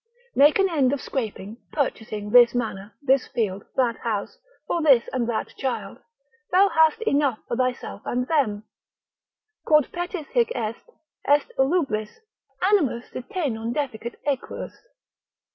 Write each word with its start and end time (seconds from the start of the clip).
Make 0.33 0.57
an 0.57 0.67
end 0.67 0.93
of 0.93 0.99
scraping, 1.01 1.57
purchasing 1.73 2.31
this 2.31 2.55
manor, 2.55 2.95
this 3.03 3.27
field, 3.27 3.65
that 3.75 3.97
house, 3.97 4.39
for 4.65 4.81
this 4.81 5.03
and 5.13 5.29
that 5.29 5.49
child; 5.57 5.99
thou 6.51 6.69
hast 6.69 7.03
enough 7.03 7.37
for 7.47 7.55
thyself 7.55 8.01
and 8.03 8.27
them: 8.27 8.63
———Quod 9.63 9.91
petis 9.93 10.25
hic 10.29 10.51
est, 10.55 10.89
Est 11.27 11.55
Ulubris, 11.55 12.17
animus 12.63 13.11
si 13.13 13.21
te 13.21 13.47
non 13.51 13.73
deficit 13.73 14.15
aequus. 14.25 14.71